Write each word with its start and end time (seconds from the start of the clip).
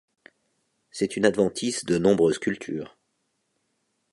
C'est 0.89 1.15
une 1.15 1.25
adventice 1.25 1.85
de 1.85 1.99
nombreuses 1.99 2.39
cultures. 2.39 2.97